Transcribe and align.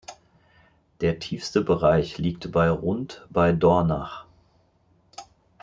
Der 1.01 1.19
tiefste 1.19 1.61
Bereich 1.61 2.17
liegt 2.17 2.51
bei 2.51 2.71
rund 2.71 3.27
bei 3.29 3.51
Dornach. 3.51 4.25